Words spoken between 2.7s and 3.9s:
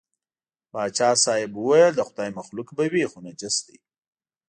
به وي خو نجس دی.